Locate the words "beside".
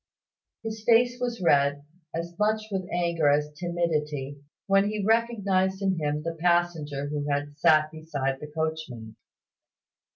7.91-8.39